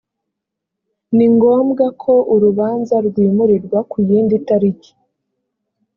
[1.15, 4.91] ni ngombwa ko urubanza rwimurirwa ku yindi taliki